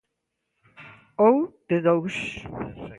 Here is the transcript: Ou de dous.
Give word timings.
Ou 1.27 1.37
de 1.69 1.77
dous. 1.87 2.15